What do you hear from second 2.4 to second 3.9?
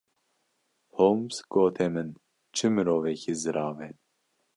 Çi mirovekî zirav